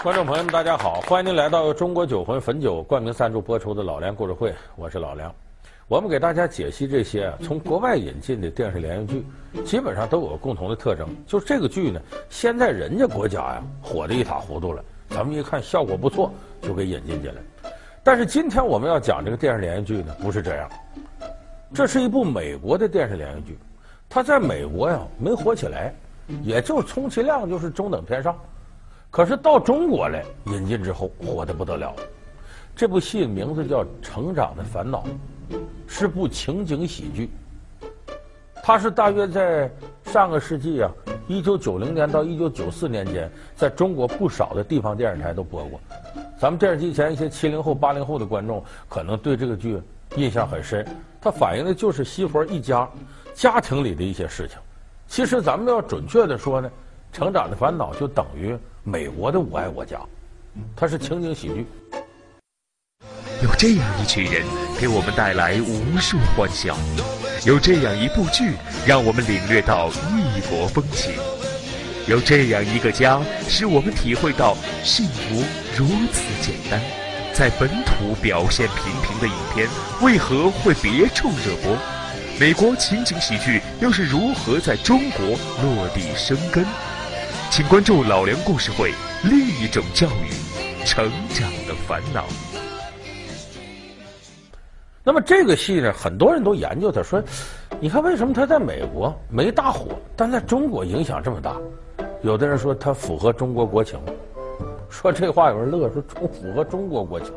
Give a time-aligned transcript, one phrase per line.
[0.00, 5.34] 观众朋友们，大家好，欢迎您来到中国酒魂汾酒冠名赞助播出的《老梁故事会》，我是老梁。
[5.88, 12.00] 我们给大家解析这些，从国外引进的电视连续剧，基本上都有共同的特征，就是这个剧呢，
[12.30, 17.42] 现在人家国家呀火得一塌糊涂了，咱们一看效果不错，就给引进进来。
[18.04, 20.70] 但是今天我们要讲这个电视连续剧呢，不是这样，
[21.74, 23.58] 这是一部美国的电视连续剧，
[24.08, 25.92] 它在美国呀没火起来，
[26.44, 28.38] 也就充其量就是中等偏上，
[29.10, 31.94] 可是到中国来引进之后火得不得了。
[32.76, 35.04] 这部戏名字叫《成长的烦恼》。
[35.90, 37.30] 是部情景喜剧，
[38.62, 39.68] 它是大约在
[40.04, 40.92] 上个世纪啊，
[41.26, 45.80] 一九九零年到一九九四年间，在中国不少的地方电视台都播过。
[46.38, 49.80] 咱们电视机前一些七零后、八零后的观众可能对这个剧
[50.16, 50.86] 印象很深。
[51.22, 52.86] 它反映的就是西佛一家
[53.32, 54.58] 家庭里的一些事情。
[55.06, 56.70] 其实咱们要准确的说呢，
[57.16, 58.54] 《成长的烦恼》就等于
[58.88, 59.96] 美国的《我爱我家》，
[60.74, 61.66] 它是情景喜剧。
[63.42, 64.42] 有这样一群人，
[64.80, 66.74] 给我们带来无数欢笑；
[67.44, 68.52] 有这样一部剧，
[68.86, 71.12] 让我们领略到异国风情；
[72.06, 75.44] 有这样一个家，使我们体会到幸福
[75.76, 76.80] 如此简单。
[77.34, 79.68] 在本土表现平平的影片，
[80.00, 81.76] 为何会别处热播？
[82.40, 85.26] 美国情景喜剧又是如何在中国
[85.62, 86.64] 落地生根？
[87.50, 88.92] 请关注老梁故事会，
[89.24, 92.24] 另一种教育，成长的烦恼。
[95.02, 97.20] 那么这个戏呢，很多人都研究他说，
[97.80, 101.56] 你看为什么他在美国没大火，但在中国影响这么大？
[102.22, 103.98] 有的人说他符合中国国情，
[104.88, 107.32] 说这话有人乐，说中符合中国国情，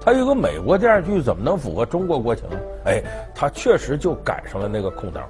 [0.00, 2.56] 他有个美国电视剧怎么能符合中国国情呢？
[2.86, 3.02] 哎，
[3.34, 5.28] 他确实就赶上了那个空档。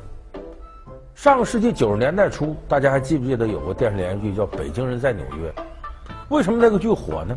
[1.17, 5.50] 上个世纪九十年代初，大家还记不记得有个电视连续剧叫《北京人在纽约》？
[6.28, 7.34] 为什么那个剧火呢？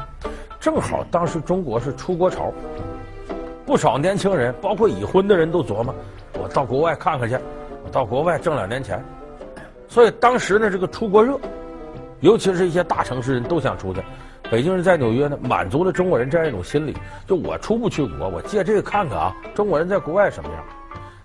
[0.60, 2.52] 正好当时中国是出国潮。
[3.66, 5.96] 不少年轻人，包括已婚的人都琢磨：
[6.34, 7.38] 我到国外看看去，
[7.86, 9.02] 我到国外挣两年钱。
[9.88, 11.40] 所以当时呢，这个出国热，
[12.20, 14.04] 尤其是一些大城市人都想出去。
[14.52, 20.64] 北京人在纽约呢，满足了中国人这样一种心理：就我出不去国，我借这个看看啊，中国人在国外什么样。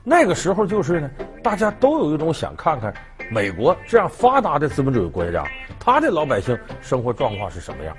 [0.07, 1.11] 那个时候就是呢，
[1.43, 2.93] 大家都有一种想看看
[3.31, 5.43] 美国这样发达的资本主义国家，
[5.81, 7.97] 他的老百姓生活状况是什么样。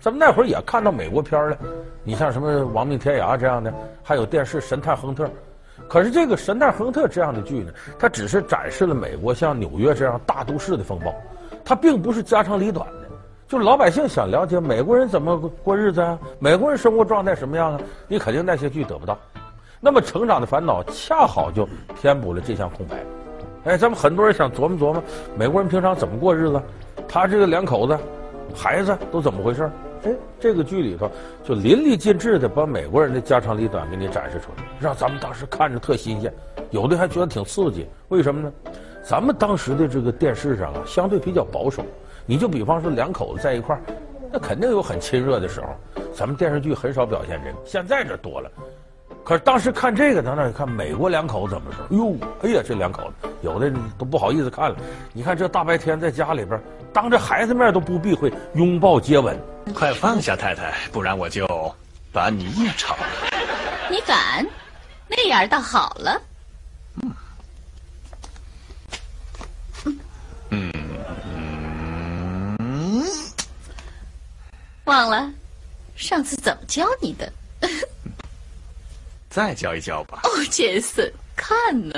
[0.00, 1.56] 咱们那会儿也看到美国片了，
[2.02, 3.72] 你像什么《亡命天涯》这样的，
[4.02, 5.26] 还有电视《神探亨特》。
[5.86, 11.14] 可是这个《神探亨特》这样的剧呢，它只是展示了美国像纽约这样大都市的风暴，
[11.62, 13.08] 它并不是家长里短的。
[13.46, 19.18] 就是老百姓想了解美国人怎么过日子啊，美国人生活状态什么样啊，你肯定那些剧得不到。
[19.84, 21.68] 那么《成长的烦恼》恰好就
[22.00, 22.98] 填补了这项空白。
[23.64, 25.02] 哎，咱们很多人想琢磨琢磨，
[25.36, 26.62] 美国人平常怎么过日子？
[27.08, 27.98] 他这个两口子。
[28.54, 29.68] 孩子都怎么回事？
[30.04, 31.10] 哎，这个剧里头
[31.42, 36.32] 就淋漓尽致的把美国人的家长里短给你展示出来，让咱们当时看着特新鲜，
[36.70, 37.88] 有的还觉得挺刺激。
[38.08, 38.52] 为什么呢？
[39.02, 41.82] 咱们当时的这个电视上啊，相对比较保守。
[42.24, 43.82] 你就比方说两口子在一块儿，
[44.30, 45.66] 那肯定有很亲热的时候。
[46.14, 48.48] 咱们电视剧很少表现这个，现在这多了。
[49.24, 51.86] 可是当时看这个，咱那看美国两口子怎么说？
[51.96, 54.76] 哟，哎呀，这两口子有的都不好意思看了。
[55.12, 56.60] 你看这大白天在家里边，
[56.92, 59.38] 当着孩子面都不避讳拥抱接吻。
[59.74, 61.46] 快放下太太，不然我就
[62.12, 63.06] 把你也炒了。
[63.88, 64.44] 你敢？
[65.06, 66.20] 那样倒好了。
[67.02, 67.14] 嗯
[70.50, 70.72] 嗯
[72.58, 73.04] 嗯。
[74.84, 75.30] 忘了，
[75.94, 77.32] 上次怎么教你的？
[79.32, 80.20] 再教一教吧。
[80.24, 81.56] 哦，杰森，看
[81.88, 81.94] 呢。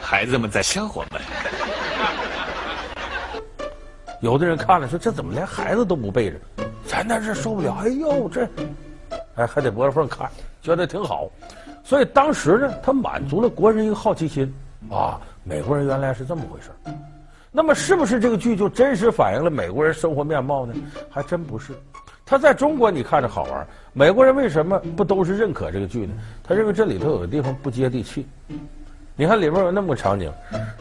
[0.00, 1.20] 孩子们在笑话我们。
[4.22, 6.38] 有的人看了说：“这怎么连孩子都不背着？”
[6.88, 7.76] 咱在这受不了。
[7.82, 8.48] 哎呦，这，
[9.34, 10.30] 哎，还得拨着缝看，
[10.62, 11.28] 觉得挺好。
[11.84, 14.50] 所以当时呢，他满足了国人一个好奇心
[14.90, 16.70] 啊，美国人原来是这么回事。
[17.52, 20.72] 那么，是不是这个剧就真实反映了美国人生活面貌呢？
[21.10, 21.74] 还真不是。
[22.30, 26.14] 他在中国你看着好玩，美国人为什么不都是认可这个剧呢？
[26.44, 28.24] 他认为这里头有个地方不接地气。
[29.16, 30.32] 你看里面有那么个场景，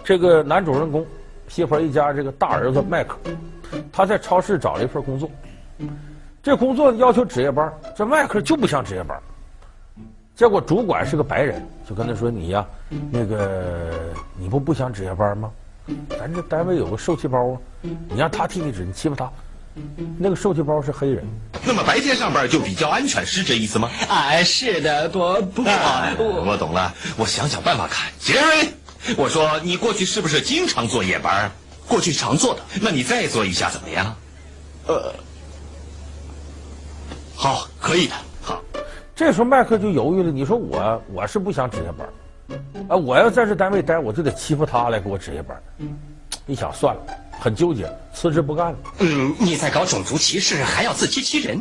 [0.03, 1.03] 这个男主人公
[1.47, 3.17] 西佛一家这个大儿子迈克，
[3.91, 5.27] 他在超市找了一份工作，
[6.43, 9.19] 这工作要求值夜班，这迈克就不想值夜班。
[10.35, 12.63] 结果主管是个白人，就跟他说：“你呀，
[13.09, 13.91] 那个
[14.37, 15.51] 你不不想值夜班吗？
[16.09, 19.27] 咱这单位有个受气包啊，你让他替你值，你欺负他。”
[20.17, 21.23] 那个受气包是黑人，
[21.65, 23.89] 那么白天上班就比较安全，是这意思吗？
[24.09, 25.19] 啊，是的，不
[25.53, 28.11] 不过、啊、我我懂了，我想想办法看。
[28.19, 31.49] 杰瑞，我说你过去是不是经常做夜班？
[31.87, 32.61] 过去常做的。
[32.81, 34.15] 那你再做一下怎么样？
[34.87, 35.13] 呃，
[37.35, 38.13] 好，可以的。
[38.41, 38.61] 好，
[39.15, 40.31] 这时候麦克就犹豫了。
[40.31, 45.57] 你说我我是不想值夜班，啊，我要在这单位待，我就得欺负他来给我值夜班。
[46.47, 47.01] 一想算了，
[47.39, 48.77] 很纠结，辞职不干了。
[48.99, 51.59] 嗯，你在搞种族歧视，还要自欺欺人。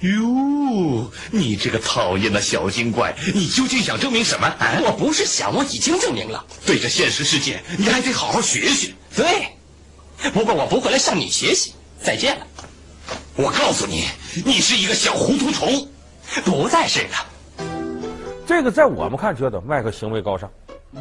[0.00, 4.46] 哟，你这个讨厌的小精怪，你究竟想证明什么？
[4.46, 6.42] 啊、我不是想，我已经证明了。
[6.64, 8.94] 对着现实世界，你还得好好学学。
[9.14, 9.48] 对，
[10.30, 11.74] 不过我不会来向你学习。
[12.02, 12.46] 再见了。
[13.36, 14.06] 我告诉你，
[14.44, 15.86] 你是一个小糊涂虫，
[16.46, 17.66] 不再是了。
[18.46, 20.50] 这个在我们看觉得麦克行为高尚，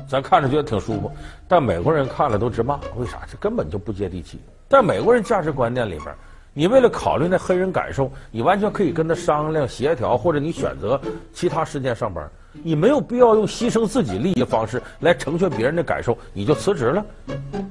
[0.07, 1.12] 咱看着觉得挺舒服，
[1.47, 2.80] 但美国人看了都直骂。
[2.95, 3.19] 为啥？
[3.31, 4.39] 这根本就不接地气。
[4.68, 6.13] 在美国人价值观念里边。
[6.51, 11.00] 你为了考虑那黑人感受，你完全可以跟他商量协调，或者你选择
[11.31, 12.27] 其他时间上班。
[12.51, 17.06] 你没有必要用牺牲自己利益的方式来成全别人的感受，你就辞职了。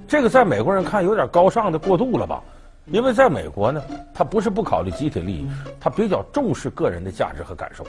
[0.06, 2.40] 这个在美国人看有点高尚的过度了吧？
[2.86, 3.82] 因为在美国呢，
[4.14, 5.48] 他不是不考虑集体利益，
[5.80, 7.84] 他比较重视个人的价值和感受。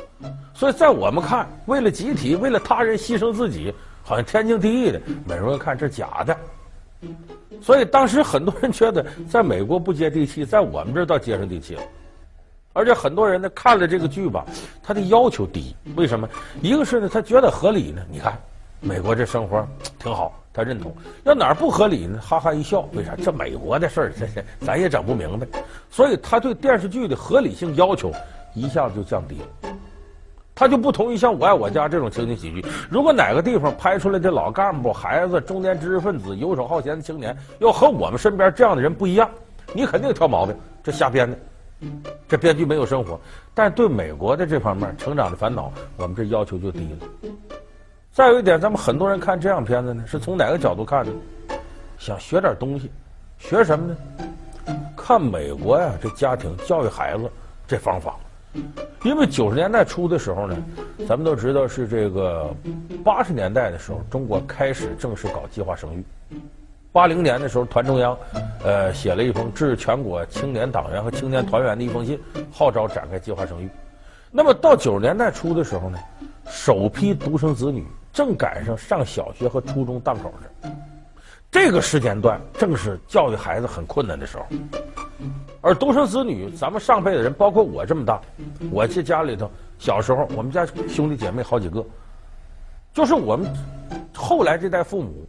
[0.56, 3.74] 所以在我们看，为了集体，为了他人牺牲自己，
[4.10, 5.00] 好像天经地义的。
[5.24, 6.36] 美国人看这假的。
[7.62, 11.84] 所以当时很多人觉得，在美国不接地气，在我们这儿倒接上地气了。
[12.74, 14.44] 而且很多人呢看了这个剧吧，
[14.82, 15.76] 他的要求低。
[15.96, 16.28] 为什么？
[16.60, 18.02] 一个是呢，他觉得合理呢。
[18.10, 18.36] 你看，
[18.80, 19.64] 美国这生活
[20.00, 20.92] 挺好，他认同。
[21.24, 22.20] 要哪儿不合理呢？
[22.20, 22.90] 哈哈一笑。
[22.94, 23.16] 为啥？
[23.16, 25.46] 这美国的事儿，这这咱也整不明白。
[25.92, 28.12] 所以他对电视剧的合理性要求
[28.56, 29.72] 一下子就降低了。
[30.60, 32.62] 他就不同意像《我爱我家》这种情景喜剧。
[32.90, 39.30] 如果哪个地方拍出来的老干部、孩子、中年知识分子、游手好闲的青年，要和我们身边这样的人不一样，
[39.74, 40.54] 你肯定挑毛病，
[40.84, 41.38] 这瞎编的。
[42.28, 43.18] 这编剧没有生活。
[43.54, 47.32] 但对美国的这方面成长的烦恼，我们这要求就低了。
[48.12, 51.12] 再有一点，咱们很多人看这样片子呢，是从哪个角度看呢？
[51.98, 52.92] 想学点东西，
[53.38, 54.76] 学什么呢？
[54.98, 57.32] 看美国呀，这家庭教育孩子
[57.66, 58.18] 这方法。
[59.04, 60.58] 因为九十年代初的时候呢，
[61.08, 62.54] 咱们都知道是这个
[63.04, 66.04] 八十年代的时候，中国开始正式搞计划生育。
[66.92, 68.18] 八零年的时候，团中央
[68.64, 72.20] 呃写了一封致全国青年党员和青年团员的一封信，
[72.52, 73.70] 号召展开计划生育。
[74.32, 76.00] 那么到九十年代初的时候呢，
[76.48, 80.72] 首批独生子女正赶上上小学和初中档口的，
[81.52, 84.46] 这个时间段正是教育孩子很困难的时候。
[85.62, 88.22] 而独生子女，咱们上辈的人，包括我这么大，
[88.72, 91.86] 我这家里头小时候，我们家兄弟姐妹好几个，
[92.94, 93.46] 就是我们
[94.16, 95.28] 后来这代父母，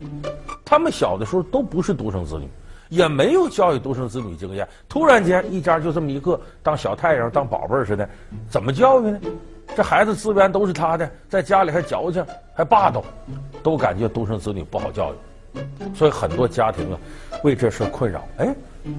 [0.65, 2.49] 他们小的时候都不是独生子女，
[2.89, 4.69] 也没有教育独生子女经验。
[4.89, 8.09] 突然间一家就这么一个当小太阳、当宝贝似的，
[8.49, 9.21] 怎么教育呢？
[9.75, 13.03] 这孩子资源都是他的，在家里还矫情、还霸道，
[13.63, 16.99] 都感觉独生子女不好教育，所以很多家庭啊
[17.43, 18.25] 为这事困扰。
[18.39, 18.55] 哎。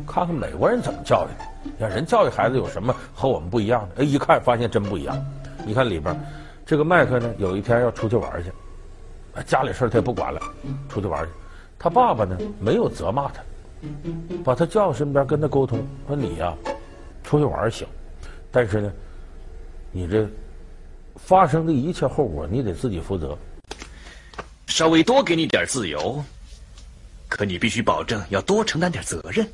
[0.08, 4.02] 看看美国人怎么教育的，你看人教育孩子有什么和我们不一样的？
[4.02, 5.26] 哎，一看发现真不一样。
[5.66, 6.16] 你看里边，
[6.66, 8.52] 这个麦克呢，有一天要出去玩去，
[9.44, 10.42] 家里事他也不管了，
[10.90, 11.32] 出去玩去。
[11.78, 13.42] 他爸爸呢，没有责骂他，
[14.44, 16.54] 把他叫到身边跟他沟通，说你呀，
[17.24, 17.88] 出去玩行，
[18.52, 18.92] 但是呢，
[19.92, 20.28] 你这
[21.16, 23.38] 发生的一切后果你得自己负责。
[24.68, 26.24] 稍微多给你点自由，
[27.28, 29.46] 可你必须保证要多承担点责任。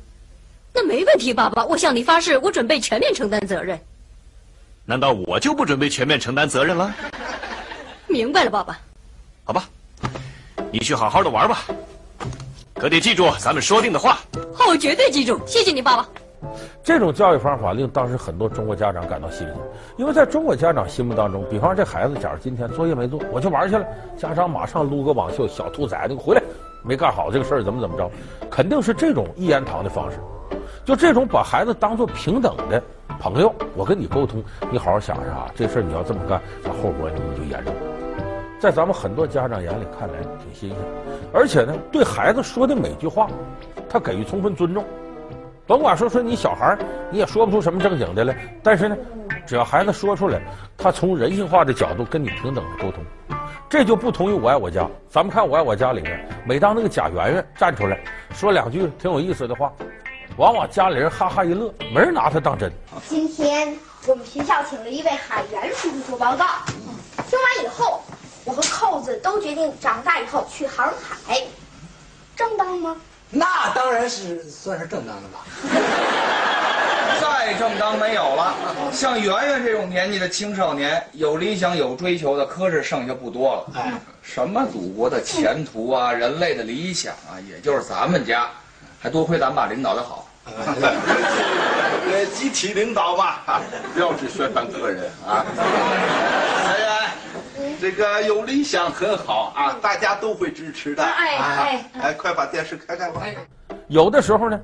[0.80, 3.76] 那没问题，爸爸，我向你发誓，我准备全面承担责任。
[4.84, 6.94] 难道我就不准备全面承担责任了？
[8.06, 8.78] 明白了，爸爸。
[9.42, 9.64] 好吧，
[10.70, 11.64] 你去好好的玩吧，
[12.76, 14.20] 可得记住咱们说定的话。
[14.54, 15.40] 好，我绝对记住。
[15.44, 16.08] 谢谢你，爸爸。
[16.84, 19.52] 这种教育方法令当时很多中国家长感到欣喜，
[19.96, 23.84] 因为在中国家长心目当中，比方这孩子，假如今天作业没做，我去玩去了，
[24.16, 26.42] 家长马上撸个网袖，小兔崽子，你回来，
[26.84, 28.08] 没干好这个事儿，怎么怎么着，
[28.48, 30.20] 肯定是这种一言堂的方式。
[30.88, 32.82] 就这种把孩子当做平等的
[33.20, 37.74] 朋友，我跟你沟通，你好好想想啊，这事儿你要这么干，那后果你就严重。
[38.58, 40.78] 在咱们很多家长眼里看来挺新鲜，
[41.30, 43.28] 而且呢，对孩子说的每句话，
[43.86, 44.82] 他给予充分尊重。
[45.66, 46.74] 甭管说说你小孩，
[47.10, 48.96] 你也说不出什么正经的来，但是呢，
[49.46, 50.40] 只要孩子说出来，
[50.78, 53.04] 他从人性化的角度跟你平等的沟通，
[53.68, 54.88] 这就不同于我爱我家。
[55.10, 58.00] 咱们看我爱我家里面，每当那个贾圆圆站出来
[58.32, 59.70] 说两句挺有意思的话。
[60.38, 62.72] 往往家里人哈哈一乐，没人拿他当真。
[63.08, 63.76] 今天
[64.06, 66.46] 我们学校请了一位海员叔叔做报告，
[67.28, 68.00] 听完以后，
[68.44, 71.42] 我和扣子都决定长大以后去航海，
[72.36, 72.96] 正当吗？
[73.30, 75.44] 那当然是算是正当的吧。
[77.20, 78.54] 再正当没有了，
[78.92, 83.66] 像圆圆这种年纪的青少年，有理想有追求的，可是剩下不多了。
[83.74, 83.92] 哎，
[84.22, 88.48] 什么祖国的前途啊，人类的理想啊，也就是咱们家。
[89.00, 90.27] 还多亏咱们把领导的好。
[92.10, 93.34] 呃，集体领导嘛，
[93.92, 95.44] 不要只宣传个人啊。
[96.64, 97.10] 哎呀，
[97.80, 101.04] 这个有理想很好啊，大家都会支持的。
[101.04, 103.20] 哎哎哎，快把电视开开吧。
[103.88, 104.60] 有的时候呢，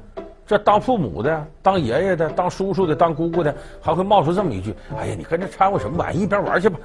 [0.47, 6.21] 这当父母的、当爷爷的、当叔叔的、当姑姑的，还会冒出这么一句：“哎呀，你跟着掺和什么玩意？
[6.23, 6.79] 一边玩去吧。”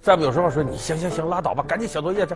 [0.00, 2.34] 再不有时候说：“你行行行，拉倒吧，赶紧写作业去。”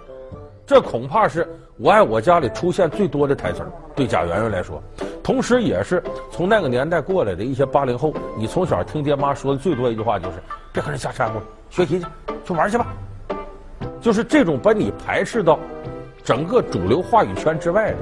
[0.66, 4.83] 这恐怕是我爱我家里出现最多的台词儿，对贾圆圆来说，
[5.23, 10.38] 同时也是从那个年代过来的一些八零后，你从小听爹妈说的最多一句话就是
[10.73, 12.06] ：“别跟人瞎掺和，学习去，
[12.47, 12.87] 去玩去吧。”
[14.00, 15.59] 就是这种把你排斥到
[16.23, 17.99] 整个主流话语圈之外的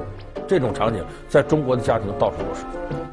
[0.46, 2.64] 这种场景，在中国的家庭到处都是，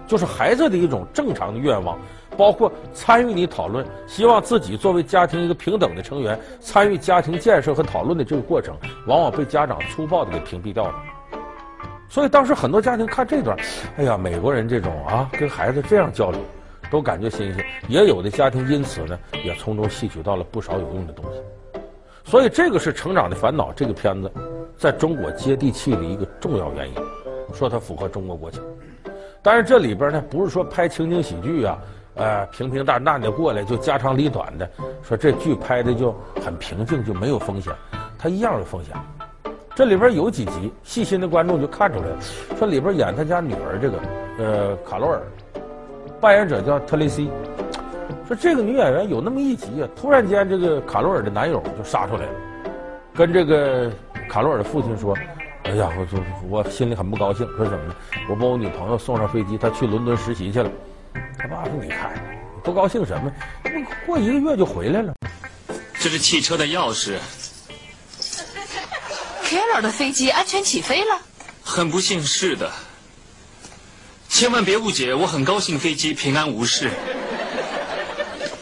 [0.06, 1.98] 就是孩子的一种正常的愿望。
[2.39, 8.74] 包括参与你讨论，希望自己作为家庭一个平等的成员，参与家庭建设和讨论的这个过程，
[9.08, 10.96] 往往被家长粗暴的给屏蔽掉了。
[12.08, 13.58] 所以当时很多家庭看这段，
[13.98, 16.39] 哎呀，美国人这种啊，跟孩子这样交流，
[16.89, 17.65] 都感觉新鲜。
[17.89, 21.81] 也有的家庭因此呢，也从中吸取到了不少有用的东西。
[22.24, 24.31] 所以这个是《成长的烦恼》这个片子
[24.77, 26.96] 在中国接地气的一个重要原因，
[27.53, 28.63] 说它符合中国国情。
[29.41, 31.77] 但是这里边呢，不是说拍情景喜剧啊。
[32.20, 34.70] 呃，平平淡淡的过来就家长里短的，
[35.02, 37.74] 说这剧拍的就很平静，就没有风险，
[38.18, 38.94] 它一样有风险。
[39.74, 42.18] 这里边有几集，细心的观众就看出来了，
[42.58, 43.98] 说里边演他家女儿这个，
[44.38, 45.22] 呃，卡罗尔，
[46.20, 47.32] 扮演者叫特蕾西，
[48.28, 52.32] 说这个女演员有那么一集啊，突然间这个卡罗尔的男友就杀出来了，
[53.16, 53.90] 跟这个
[54.28, 55.16] 卡罗尔的父亲说，
[55.64, 57.96] 哎呀，我我心里很不高兴，说什么呢？
[58.30, 60.70] 我把我女朋友送上飞机，她去伦敦实习去了。
[61.50, 62.13] 他爸说：“你看，
[62.63, 63.32] 不高兴什么？
[64.06, 65.13] 过一个月就回来了。
[66.00, 67.18] 这是汽车的钥匙。
[69.44, 71.20] Keller 的飞机安全起飞了？
[71.63, 72.72] 很不幸，是的。
[74.27, 76.91] 千万别误解，我很高兴飞机平安无事。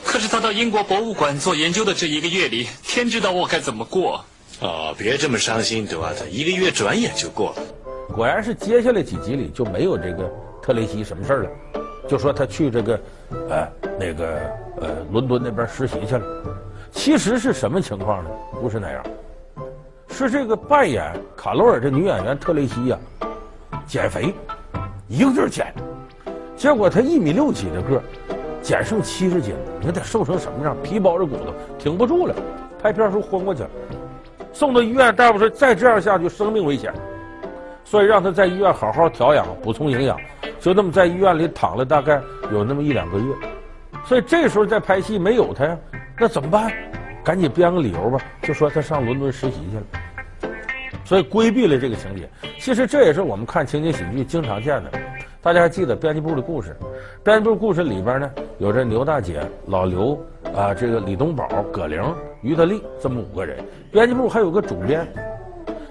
[0.06, 4.24] 可是他到英国博物馆做研究的这一个月里，天知道我该怎么过。
[4.62, 6.14] 哦，别这么伤心，对吧？
[6.32, 7.62] 一个月转眼就过了。
[8.16, 10.32] 果然是接下来几集里就没有这个
[10.64, 11.50] 特雷西什么事儿了。”
[12.08, 13.00] 就说他去这个，
[13.50, 13.68] 呃，
[14.00, 14.40] 那个
[14.82, 16.26] 呃，伦敦那边实习去了。
[16.92, 18.30] 其实是什么情况呢？
[18.62, 19.04] 不是那样，
[20.10, 22.98] 是这个扮演卡罗尔这女演员特蕾西呀，
[23.86, 24.34] 减肥，
[25.08, 25.74] 一个劲儿减，
[26.56, 28.02] 结果她一米六几的个儿，
[28.62, 30.76] 减剩七十斤，你看得瘦成什么样？
[30.82, 32.34] 皮包着骨头，挺不住了，
[32.82, 33.70] 拍片时候昏过去了，
[34.54, 36.92] 送到医院，大夫说再这样下去生命危险，
[37.90, 40.18] 所以让他在医院好好调养，补充营养。
[40.60, 43.34] 就那么在医院里躺了大概有那么一两个月，
[44.04, 45.78] 所以这时候在拍戏没有他呀，
[46.20, 46.70] 那怎么办？
[47.24, 50.52] 赶紧编个理由吧，就说他上伦敦实习去了，
[51.06, 52.28] 所以规避了这个情节。
[52.60, 54.92] 其实这也是我们看情景喜剧经常见的。
[55.42, 56.76] 大家还记得编辑部的故事？
[57.24, 60.20] 编辑部故事里边呢，有这牛大姐、老刘
[60.54, 62.04] 啊，这个李东宝、葛玲、
[62.42, 63.64] 于德利这么五个人。
[63.92, 65.08] 编辑部还有个主编，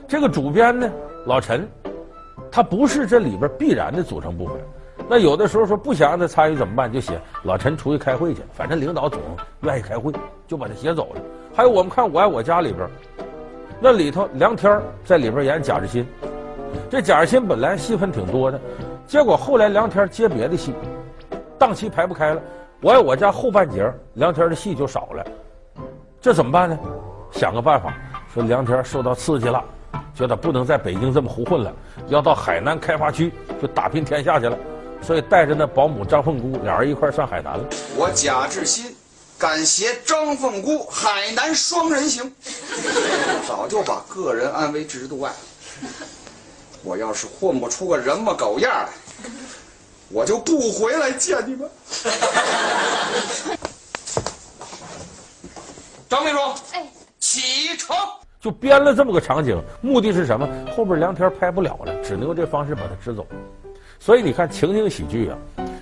[0.06, 0.90] 这个主编呢，
[1.24, 1.66] 老陈。
[2.50, 4.56] 他不是这里边必然的组成部分，
[5.08, 6.90] 那有的时候说不想让他参与怎么办？
[6.92, 9.20] 就写老陈出去开会去，反正领导总
[9.62, 10.12] 愿意开会，
[10.46, 11.20] 就把他写走了。
[11.54, 12.88] 还有我们看《我爱我家》里边，
[13.80, 16.06] 那里头梁天在里边演贾志新，
[16.90, 18.60] 这贾志新本来戏份挺多的，
[19.06, 20.72] 结果后来梁天接别的戏，
[21.58, 22.40] 档期排不开了，
[22.80, 25.24] 《我爱我家》后半截梁天的戏就少了，
[26.20, 26.78] 这怎么办呢？
[27.32, 27.92] 想个办法，
[28.32, 29.62] 说梁天受到刺激了。
[30.14, 31.72] 觉得不能在北京这么胡混了，
[32.08, 34.58] 要到海南开发区就打拼天下去了，
[35.02, 37.64] 所以带着那保姆张凤姑俩人一块上海南了。
[37.96, 38.94] 我贾志新
[39.38, 42.32] 敢携张凤姑海南双人行，
[43.46, 45.30] 早就把个人安危置之度外。
[46.82, 48.88] 我要是混不出个人模狗样来，
[50.08, 51.68] 我就不回来见你们。
[56.08, 56.38] 张秘书，
[56.72, 56.86] 哎，
[57.18, 57.94] 启程。
[58.46, 60.48] 就编了这么个场景，目的是什么？
[60.70, 63.26] 后边梁天拍不了了，只能用这方式把它支走。
[63.98, 65.36] 所以你看情景喜剧啊，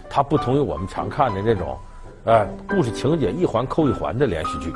[0.09, 1.77] 它不同于我们常看的那种，
[2.25, 4.73] 呃，故事情节一环扣一环的连续剧，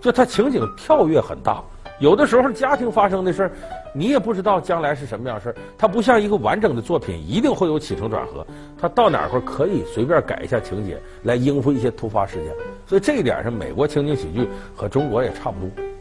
[0.00, 1.62] 就它情景跳跃很大。
[2.00, 3.52] 有的时候家庭发生的事儿，
[3.94, 5.54] 你也不知道将来是什么样事儿。
[5.78, 8.44] 它不像一个完整的作品，一定会有起承转合。
[8.76, 12.52] 它到哪块儿可以随便改一下情节来应付一些突发事件。
[12.88, 15.91] 所以这一点上，美国情景喜剧和中国也差不多。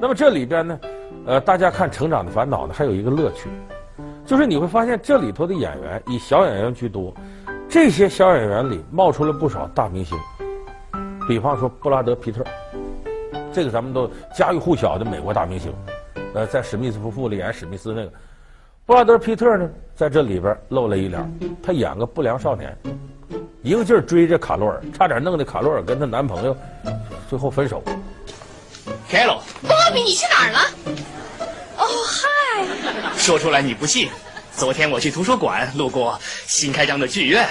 [0.00, 0.78] 那么这里边呢，
[1.26, 3.48] 呃，大家看《成长的烦恼》呢，还有一个乐趣，
[4.26, 7.14] 就是你会发现这里头的演员以小演员居多，
[7.68, 10.18] 这些小演员里冒出了不少大明星，
[11.26, 12.44] 比方说布拉德·皮特，
[13.52, 15.72] 这个咱们都家喻户晓的美国大明星，
[16.34, 18.12] 呃，在史密斯夫妇里演史密斯那个，
[18.84, 22.76] 布拉德·皮特呢，在这里边露了一脸，他演个不良少年，
[23.62, 26.54] 一个劲儿追着卡罗尔，差点弄得卡罗尔跟她男朋友
[27.28, 27.82] 最后分手。
[29.08, 30.60] 凯罗，波比，你去哪儿了？
[31.76, 33.18] 哦，嗨！
[33.18, 34.08] 说出来你不信，
[34.56, 37.48] 昨天我去图书馆路过新开张的剧院，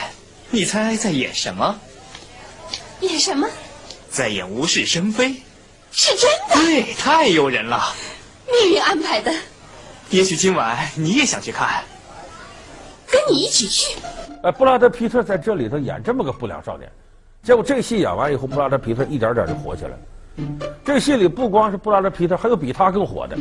[0.50, 1.80] 你猜在演什么？
[3.00, 3.48] 演什么？
[4.10, 5.36] 在演无事生非。
[5.92, 6.56] 是真的？
[6.56, 7.94] 对，太诱人了。
[8.48, 9.34] 命运安排的。
[10.10, 11.84] 也许今晚你也想去看，
[13.08, 13.96] 跟你一起去。
[14.44, 16.92] 哎，布拉德皮特在这里头演这么个不良少年，
[17.44, 19.98] 结果这个戏演完以后，布拉德皮特一点点就火起来了。
[20.84, 23.38] 这个戏里不光是布拉德皮特，还有比他更火的，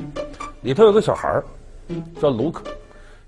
[0.60, 1.42] 里头有个小孩
[2.20, 2.62] 叫卢克。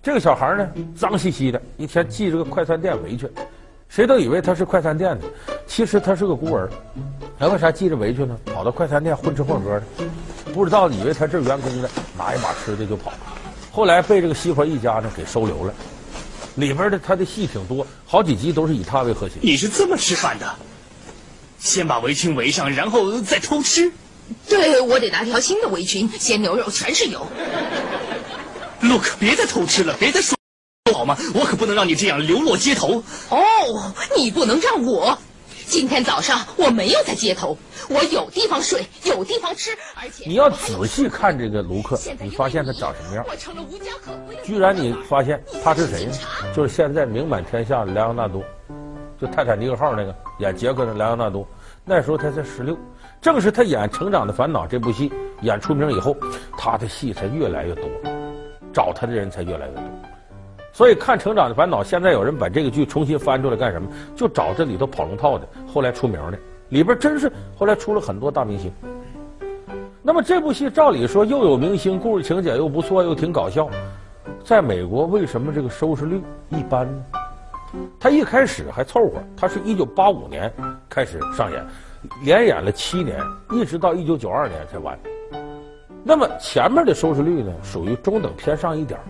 [0.03, 3.29] 这个小孩呢，脏兮兮的，一天系着个快餐店围裙，
[3.89, 5.25] 谁都以为他是快餐店的，
[5.67, 6.69] 其实他是个孤儿。
[7.39, 8.39] 他为啥系着围裙呢？
[8.45, 9.83] 跑到快餐店混吃混喝的，
[10.53, 13.13] 不知道以为他这是员工的，拿一把吃的就跑。
[13.73, 15.73] 后来被这个西佛一家呢给收留了，
[16.55, 19.39] 里边的他的戏挺多，好几集都是以他为核心。
[19.43, 20.47] 你是这么吃饭的？
[21.65, 23.91] 先把围裙围上，然后再偷吃。
[24.47, 27.27] 对，我得拿条新的围裙，鲜牛肉全是油。
[28.83, 30.37] Look，别再偷吃了，别再说
[30.93, 31.17] 好吗？
[31.35, 33.03] 我可不能让你这样流落街头。
[33.31, 35.19] 哦，你不能让我。
[35.67, 37.57] 今天早上我没有在街头，
[37.89, 43.25] 我有地方睡，有地方吃，而且你要仔细看这个卢克，你发现他长什么样？
[43.27, 46.13] 我成了无家可归居然你发现他是谁呢？
[46.55, 48.45] 就是现在名满天下的莱昂纳多，
[49.19, 51.47] 就泰坦尼克号那个演杰克的莱昂纳多。
[51.85, 52.77] 那时候他才十六，
[53.21, 56.17] 正是他演《成长的烦恼》这部戏演出名以后，
[56.57, 57.85] 他的戏才越来越多，
[58.73, 59.83] 找他的人才越来越多。
[60.73, 63.89] 所以看《成长的烦恼》，现在有人把这个剧重新翻出来干什么？
[64.17, 66.39] 就找这里头跑龙套的，后来出名的，
[66.71, 68.73] 里边真是后来出了很多大明星。
[70.03, 73.69] 那么这部戏照理说又有明星，故事情节又不错，又挺搞笑，
[74.43, 77.05] 在美国为什么这个收视率一般呢？
[77.99, 80.53] 他一开始还凑合，他是一九八五年
[80.89, 81.65] 开始上演，
[82.23, 83.19] 连演了七年，
[83.51, 84.99] 一直到一九九二年才完。
[86.03, 89.01] 那么前面的收视率呢，属于中等偏上一点，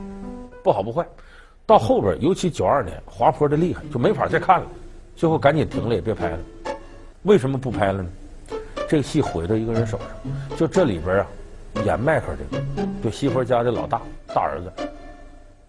[0.63, 1.05] 不好不坏。
[1.67, 4.67] 到后边，尤其九二年滑坡的厉害，就没法再看了，
[5.17, 6.39] 最后赶紧停了，也别拍了。
[7.23, 8.09] 为什么不拍了呢？
[8.87, 11.27] 这个戏毁到一个人手上，就这里边啊，
[11.85, 12.63] 演迈克这个，
[13.03, 14.01] 就西佛家的老大
[14.35, 14.71] 大儿子，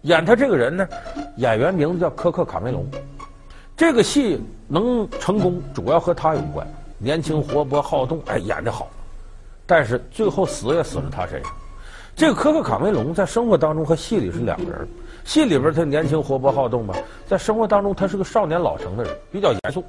[0.06, 0.88] 演他这个人呢，
[1.34, 2.86] 演员名字叫科克卡梅隆。
[3.76, 6.64] 这个戏能成功，主要和他有关，
[6.96, 8.88] 年轻活泼好动，哎，演得好。
[9.66, 11.52] 但是最后死也死在他身上。
[12.14, 14.86] 这个科克卡梅隆在生活当中和戏里是两个人。
[15.24, 16.94] 戏里边他年轻活泼好动吧，
[17.26, 19.82] 在生活当中他是个少年老成的人，比较严肃。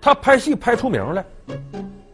[0.00, 1.24] 他拍戏拍出名来，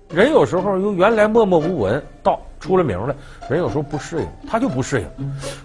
[0.08, 3.14] 人有时候由原来默默无闻到出了名了，
[3.50, 5.06] 人有时候不适应，他就不适应，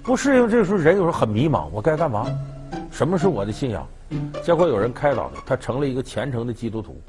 [0.03, 0.49] 不适应。
[0.49, 2.25] 这个时候人有时候很迷茫，我该干嘛？
[2.91, 3.87] 什么是我的信仰？
[4.43, 7.01] 结果有人开导他，他成了一个虔诚的基督徒。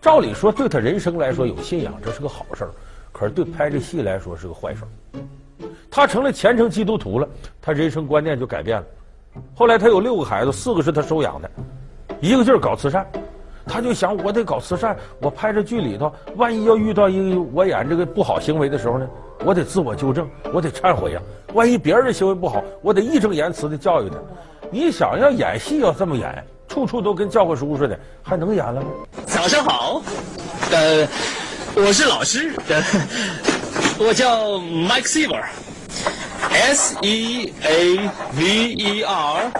[0.00, 2.68] 照理说，对他人生来说有信仰这是个好事，
[3.10, 4.82] 可是对拍这戏来说是个坏事。
[5.90, 7.28] 他成了虔诚基督徒了，
[7.60, 8.86] 他人生观念就改变了。
[9.56, 11.50] 后来他有六个孩子，四个是他收养的，
[12.20, 13.04] 一个劲儿搞慈善。
[13.66, 19.08] 他就想，我得搞慈善，我拍这剧里头，万一要遇到一个我演这个不好行为的时候呢，
[19.44, 21.20] 我得自我纠正，我得忏悔呀。
[21.52, 24.16] 万一别人的行为不好，我得义正言辞的教育他。
[24.70, 28.86] 你想要演戏要这么演，处处都跟教科书似的，还能演了吗？
[29.26, 30.00] 早上好，
[30.70, 31.06] 呃，
[31.74, 32.52] 我是老师，
[33.98, 39.52] 我叫 Mike Sever，S E A V E R，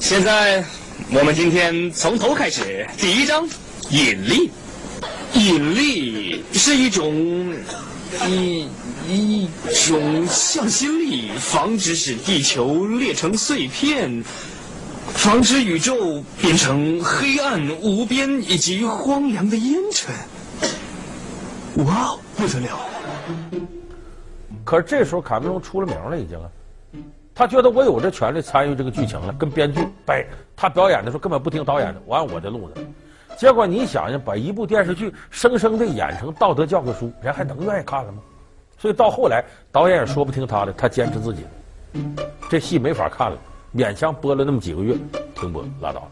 [0.00, 0.64] 现在
[1.10, 2.86] 我们今天从头开始。
[2.98, 3.48] 第一章，
[3.90, 4.50] 引力。
[5.32, 7.54] 引力是一种
[8.26, 8.68] 一
[9.08, 9.48] 一
[9.86, 14.22] 种向心力，防止使地球裂成碎片，
[15.14, 20.14] 防止宇宙变成黑暗无边以及荒凉的烟尘。
[21.86, 22.78] 哇，不得了！
[24.62, 26.50] 可是这时候卡梅隆出了名了，已经啊，
[27.38, 30.26] 他觉得我有这权利参与这个剧情了，跟编剧掰。
[30.56, 32.84] 他表演的时候根本不听导演的，我按我的路子。
[33.36, 38.18] 结果你想想，把一部电视剧生生的演成道德教科书，人还能愿意看了吗？
[38.76, 43.38] 所以到后来导演也说不听他的，他坚持自己的，这戏没法看了，
[43.72, 44.96] 勉强播了那么几个月，
[45.36, 46.08] 停播拉倒。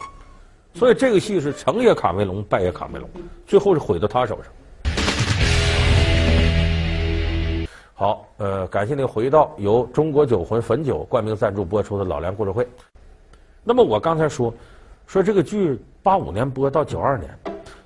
[0.75, 3.11] 所以这个戏是成也卡梅隆，败也卡梅隆，
[3.49, 4.53] 最后是毁到他手上。
[7.99, 12.69] 好，呃，感谢您回到由中国酒魂汾酒冠名赞助播出的老梁故事会。
[13.65, 14.53] 那么我刚才说，
[15.07, 17.31] 说这个剧八五年播到九二年，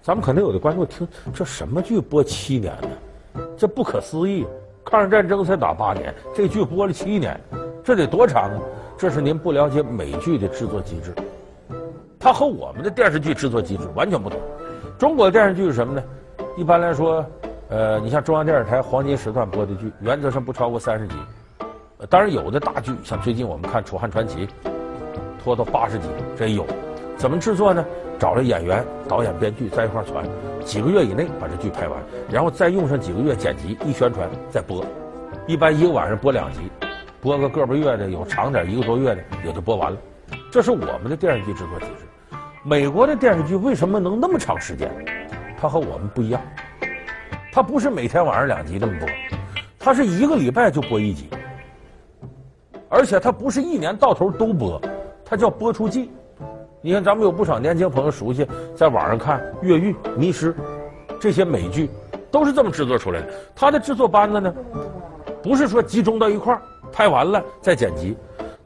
[0.03, 3.45] 咱们可能有的观众听这什么剧播七年呢？
[3.57, 4.45] 这不可思议！
[4.85, 7.41] 抗日战争才打八年，这剧播了七年，
[7.85, 8.61] 这得多长啊？
[8.99, 11.15] 这是您不了解美剧的制作机制，
[12.19, 14.41] 它和我们的电视剧制作机制完全不同。
[14.99, 16.03] 中国电视剧是什么呢？
[16.57, 17.25] 一般来说，
[17.71, 21.15] 呃，你像中央电视台黄金时段播的剧，原则上不超过三十集。
[22.09, 24.45] 当然，有的大剧，像最近我们看《楚汉传奇》，
[25.41, 26.67] 拖到八十集，这有。
[27.17, 27.85] 怎么制作呢？
[28.19, 30.25] 找了演员、导演、编剧在一块儿传，
[30.65, 31.97] 几个月以内把这剧拍完，
[32.29, 34.85] 然后再用上几个月剪辑，一宣传再播。
[35.47, 36.59] 一般一个晚上播两集，
[37.21, 39.99] 播个个把月的，有长点一个多月的也就播完了。
[40.51, 42.37] 这是我们的电视剧制作机制。
[42.65, 44.91] 美国的电视剧为什么能那么长时间？
[45.57, 46.41] 它和我们不一样，
[47.53, 49.09] 它不是每天晚上两集这么播，
[49.79, 51.29] 它是一个礼拜就播一集。
[52.89, 54.81] 而且它不是一年到头都播，
[55.25, 56.11] 它叫播出季。
[56.81, 60.53] 你看，咱们有不少年轻朋友熟悉，在网上看《越狱》《迷失》
[61.21, 61.91] 这些美剧，
[62.31, 63.29] 都是这么制作出来的。
[63.55, 64.55] 它的制作班子呢，
[65.43, 68.17] 不是说集中到一块儿拍完了再剪辑，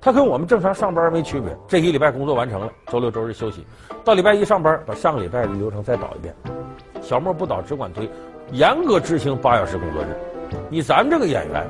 [0.01, 1.57] 它跟我们正常上班没区别。
[1.67, 3.67] 这一礼拜工作完成了，周六周日休息，
[4.05, 6.35] 到礼拜一上班，把上个礼拜的流程再导一遍。
[7.03, 8.09] 小莫不导，只管推，
[8.53, 10.07] 严格执行八小时工作日。
[10.69, 11.67] 你咱们这个演员。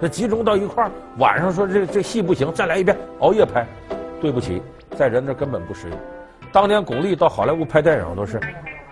[0.00, 3.66] 这集中到一块儿，晚上说这这戏不行，再来一遍，熬夜拍。
[4.20, 4.60] 对不起，
[4.96, 5.96] 在人那根本不适应。
[6.52, 8.40] 当年巩俐到好莱坞拍电影都是，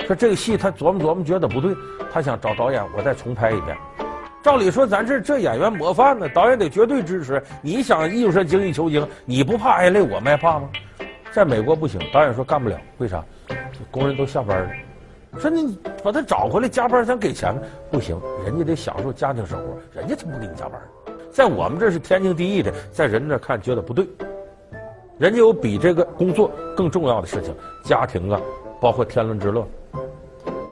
[0.07, 1.75] 说这个戏他琢磨琢磨觉得不对，
[2.11, 3.77] 他想找导演我再重拍一遍。
[4.43, 7.43] 照理说咱这这演员模范呢，导演得绝对支持。
[7.61, 10.69] 你想艺术上精益求精，你不怕挨累，我们还怕吗？
[11.33, 13.23] 在美国不行，导演说干不了，为啥？
[13.91, 14.71] 工人都下班了。
[15.39, 17.55] 说你把他找回来加班，咱给钱？
[17.91, 20.81] 不行，人家得享受家庭生活，人家才不给你加班。
[21.31, 24.07] 在我们这是天经地义的，在人那看觉得不对，
[25.19, 28.41] 人家有比这个工作更重要的事情，家庭啊，
[28.81, 29.67] 包括天伦之乐。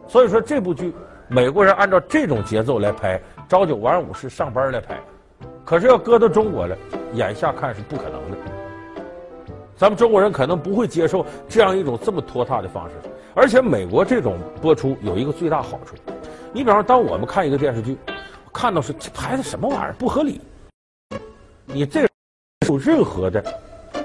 [0.07, 0.93] 所以说这部剧，
[1.29, 5.01] 美国人按照这种节奏来拍，朝九晚五是上班来拍，
[5.65, 6.77] 可是要搁到中国了，
[7.15, 8.37] 眼下看是不可能的。
[9.81, 12.97] 咱们中国人可能不会接受这样一种这么拖沓的方式，
[13.35, 15.97] 而且美国这种播出有一个最大好处，
[16.53, 17.97] 你比方说，当我们看一个电视剧，
[18.53, 20.39] 看到是拍的什么玩意儿不合理。
[21.65, 22.09] 你这没
[22.69, 23.43] 有任何的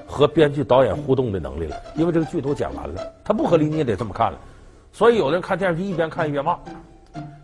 [0.08, 4.40] 和编剧导演互动的能力了，因为这个剧都剪完了，它不合理你也得这么看了。
[4.94, 6.58] 所以有的人看电视剧一边看一边骂。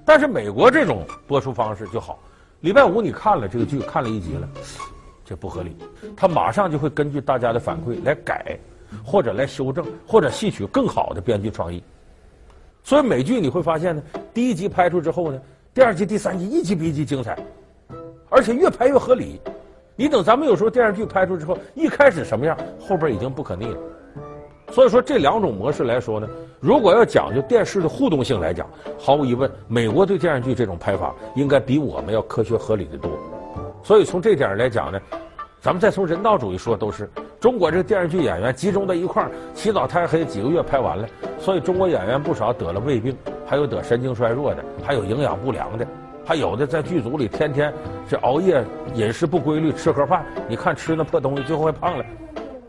[0.05, 2.17] 但是美国这种播出方式就好，
[2.61, 4.47] 礼拜五你看了这个剧，看了一集了，
[5.31, 5.73] 这不合理，
[6.13, 8.59] 他马上就会根据大家的反馈来改，
[9.01, 11.81] 或者来修正，或者吸取更好的编剧创意。
[12.83, 15.39] 所以美剧你会发现呢，第一集拍出之后呢，
[15.73, 17.39] 第二集、第三集一集比一集精彩，
[18.27, 19.39] 而且越拍越合理。
[19.95, 23.77] 你等咱们有时候电视剧拍出之后，一开始什么样，后边已经不可逆了。
[24.69, 26.27] 所以说这两种模式来说呢，
[26.59, 33.09] 如果要讲究电视的互动性来讲，毫无疑问，美国对电视剧这种拍法应该比我们要科学合理的多。
[33.83, 35.01] 所以从这点来讲呢，
[35.61, 37.07] 咱们再从人道主义说，都是
[37.39, 45.85] 中国这个电视剧演员集中在一块儿，起早贪黑几个月拍完了，所以中国演员不少得了胃病，还有得神经衰弱的，还有营养不良的。
[46.25, 47.71] 还有的在剧组里天天
[48.09, 48.63] 这熬夜，
[48.95, 52.03] 饮食不规律，吃盒饭，你看吃那破东西，最后还胖了，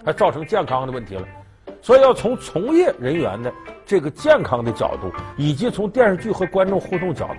[0.04, 1.22] 还造成健康的问题了。
[1.80, 3.50] 所以要从从业人员的
[3.86, 7.36] 这个健康的角度，以及从电视剧和观众互动角度，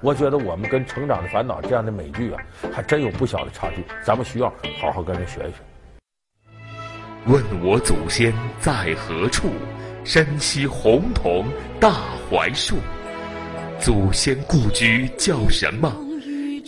[0.00, 2.40] 我觉得我们跟《成长的烦恼》这样的美剧啊，
[2.72, 3.84] 还真有不小的差距。
[4.04, 4.48] 咱们需要
[4.80, 5.56] 好好跟人学一学。
[7.26, 9.50] 问我祖先在何处？
[10.04, 11.44] 山西洪洞
[11.78, 11.92] 大
[12.30, 12.76] 槐树。
[13.78, 15.92] 祖先故居叫什么？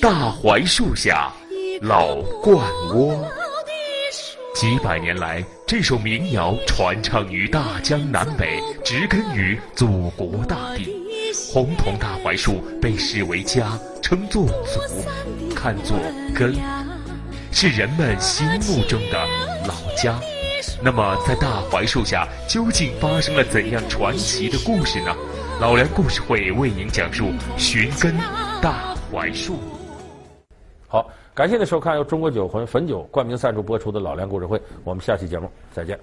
[0.02, 1.32] 大槐树下
[1.80, 2.60] 老鹳
[2.92, 3.26] 窝。
[4.54, 10.99] 几百年来，这首民谣传唱于大江南北，植根于祖国大地。
[11.52, 14.80] 红铜大槐树被视为家，称作祖，
[15.52, 15.96] 看作
[16.32, 16.54] 根，
[17.50, 19.18] 是人们心目中的
[19.66, 20.16] 老家。
[20.80, 25.12] 那么，在大槐树下究竟发生了怎样传奇的故事呢？
[25.60, 27.24] 老梁故事会为您讲述
[27.58, 28.16] 《寻根
[28.62, 29.54] 大槐树》。
[30.86, 35.98] 好，感谢您收看由中国酒魂汾酒冠名赞助播出的《老梁故事会》，我们下期节目再见。